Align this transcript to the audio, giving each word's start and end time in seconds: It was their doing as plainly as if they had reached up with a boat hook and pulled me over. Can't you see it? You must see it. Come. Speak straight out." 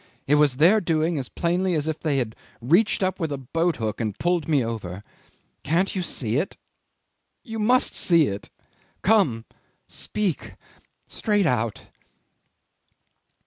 It 0.25 0.33
was 0.33 0.55
their 0.55 0.81
doing 0.81 1.19
as 1.19 1.29
plainly 1.29 1.75
as 1.75 1.87
if 1.87 1.99
they 1.99 2.17
had 2.17 2.35
reached 2.59 3.03
up 3.03 3.19
with 3.19 3.31
a 3.31 3.37
boat 3.37 3.75
hook 3.75 4.01
and 4.01 4.17
pulled 4.17 4.47
me 4.47 4.65
over. 4.65 5.03
Can't 5.61 5.95
you 5.95 6.01
see 6.01 6.37
it? 6.37 6.57
You 7.43 7.59
must 7.59 7.93
see 7.93 8.25
it. 8.25 8.49
Come. 9.03 9.45
Speak 9.87 10.55
straight 11.07 11.45
out." 11.45 11.85